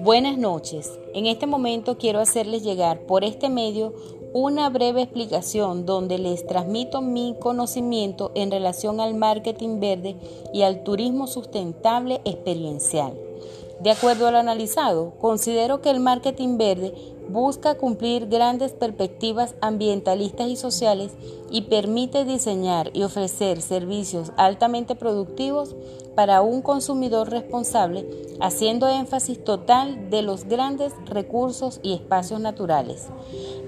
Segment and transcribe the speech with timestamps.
[0.00, 0.90] Buenas noches.
[1.14, 3.92] En este momento quiero hacerles llegar por este medio
[4.32, 10.16] una breve explicación donde les transmito mi conocimiento en relación al marketing verde
[10.52, 13.12] y al turismo sustentable experiencial.
[13.80, 16.94] De acuerdo al analizado, considero que el marketing verde
[17.32, 21.12] busca cumplir grandes perspectivas ambientalistas y sociales
[21.50, 25.74] y permite diseñar y ofrecer servicios altamente productivos
[26.14, 28.06] para un consumidor responsable,
[28.40, 33.08] haciendo énfasis total de los grandes recursos y espacios naturales.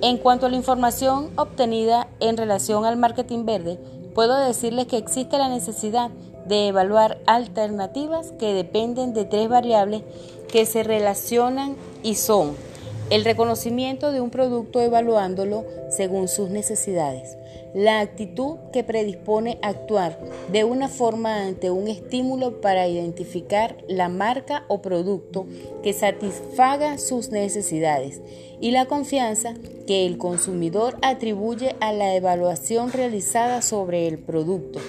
[0.03, 3.79] En cuanto a la información obtenida en relación al marketing verde,
[4.15, 6.11] puedo decirles que existe la necesidad
[6.47, 10.03] de evaluar alternativas que dependen de tres variables
[10.49, 12.55] que se relacionan y son
[13.11, 17.37] el reconocimiento de un producto evaluándolo según sus necesidades.
[17.75, 20.19] La actitud que predispone a actuar
[20.51, 25.47] de una forma ante un estímulo para identificar la marca o producto
[25.83, 28.23] que satisfaga sus necesidades.
[28.61, 29.55] Y la confianza
[29.87, 34.81] que el consumidor atribuye a la evaluación realizada sobre el producto.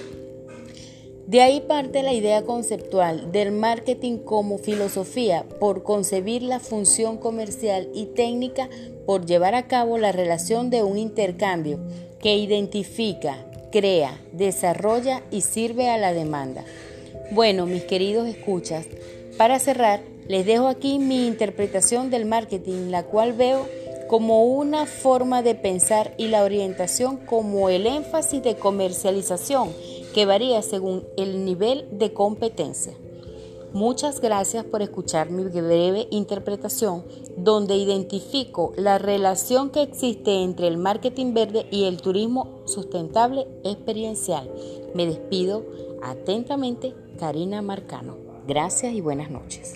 [1.27, 7.89] De ahí parte la idea conceptual del marketing como filosofía por concebir la función comercial
[7.95, 8.69] y técnica
[9.07, 11.79] por llevar a cabo la relación de un intercambio
[12.19, 16.63] que identifica, crea, desarrolla y sirve a la demanda.
[17.31, 18.85] Bueno, mis queridos escuchas,
[19.35, 23.67] para cerrar, les dejo aquí mi interpretación del marketing, la cual veo
[24.07, 29.73] como una forma de pensar y la orientación como el énfasis de comercialización
[30.15, 32.93] que varía según el nivel de competencia.
[33.73, 37.03] Muchas gracias por escuchar mi breve interpretación
[37.35, 44.49] donde identifico la relación que existe entre el marketing verde y el turismo sustentable experiencial.
[44.93, 45.65] Me despido
[46.01, 48.15] atentamente, Karina Marcano.
[48.47, 49.73] Gracias y buenas noches.